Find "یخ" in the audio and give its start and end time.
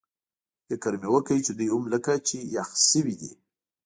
2.55-2.69